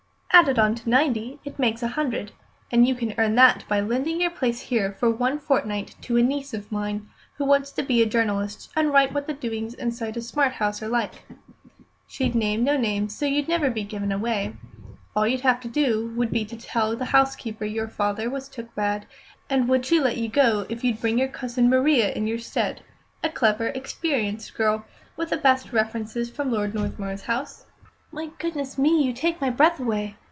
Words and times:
"Added 0.33 0.57
on 0.57 0.73
to 0.75 0.89
ninety 0.89 1.39
it 1.45 1.59
makes 1.59 1.83
a 1.83 1.89
hundred, 1.89 2.31
and 2.71 2.87
you 2.87 2.95
can 2.95 3.13
earn 3.19 3.35
that 3.35 3.63
by 3.67 3.79
lending 3.79 4.19
your 4.19 4.31
place 4.31 4.59
here 4.59 4.91
for 4.93 5.11
one 5.11 5.37
fortnight 5.37 5.93
to 6.03 6.17
a 6.17 6.23
niece 6.23 6.53
of 6.53 6.71
mine, 6.71 7.07
who 7.35 7.45
wants 7.45 7.69
to 7.73 7.83
be 7.83 8.01
a 8.01 8.07
journalist 8.07 8.71
and 8.75 8.91
write 8.91 9.13
what 9.13 9.27
the 9.27 9.33
doings 9.33 9.75
inside 9.75 10.17
a 10.17 10.21
smart 10.21 10.53
house 10.53 10.81
are 10.81 10.87
like. 10.87 11.25
She'd 12.07 12.33
name 12.33 12.63
no 12.63 12.75
names, 12.75 13.13
so 13.15 13.27
you'd 13.27 13.49
never 13.49 13.69
be 13.69 13.83
given 13.83 14.11
away. 14.11 14.55
All 15.15 15.27
you'd 15.27 15.41
have 15.41 15.59
to 15.61 15.67
do 15.67 16.07
would 16.15 16.31
be 16.31 16.43
to 16.45 16.55
tell 16.57 16.95
the 16.95 17.05
housekeeper 17.13 17.65
your 17.65 17.89
father 17.89 18.27
was 18.27 18.47
took 18.49 18.73
bad, 18.73 19.05
and 19.47 19.67
would 19.69 19.85
she 19.85 19.99
let 19.99 20.17
you 20.17 20.27
go 20.29 20.65
if 20.69 20.83
you'd 20.83 21.01
bring 21.01 21.19
your 21.19 21.27
cousin 21.27 21.69
Maria 21.69 22.11
in 22.13 22.25
your 22.25 22.39
stead 22.39 22.81
a 23.21 23.29
clever, 23.29 23.67
experienced 23.67 24.55
girl, 24.55 24.85
with 25.17 25.29
the 25.29 25.37
best 25.37 25.71
references 25.71 26.31
from 26.31 26.49
Lord 26.51 26.73
Northmuir's 26.73 27.23
house?" 27.23 27.65
"My 28.11 28.31
goodness 28.39 28.77
me, 28.79 29.03
you 29.05 29.13
take 29.13 29.39
my 29.39 29.51
breath 29.51 29.79
away!" 29.79 30.15